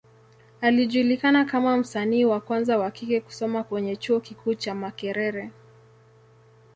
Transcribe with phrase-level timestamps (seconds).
[0.61, 5.51] Alijulikana kama msanii wa kwanza wa kike kusoma kwenye Chuo kikuu cha Makerere.